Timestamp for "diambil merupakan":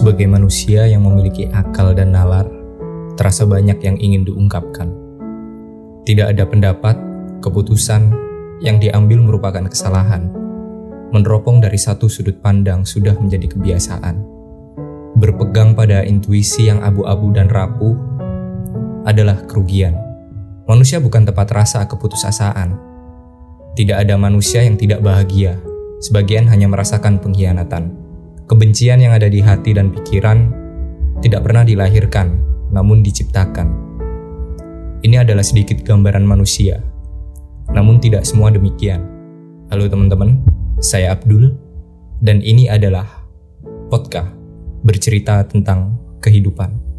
8.80-9.60